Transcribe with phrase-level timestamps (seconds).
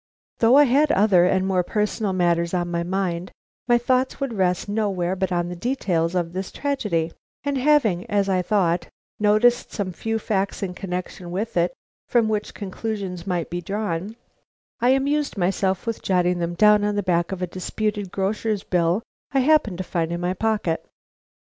[0.39, 3.31] Though I had other and more personal matters on my mind,
[3.67, 8.27] my thoughts would rest nowhere but on the details of this tragedy; and having, as
[8.27, 8.87] I thought,
[9.19, 11.71] noticed some few facts in connection with it,
[12.09, 14.15] from which conclusions might be drawn,
[14.79, 19.03] I amused myself with jotting them down on the back of a disputed grocer's bill
[19.33, 20.83] I happened to find in my pocket.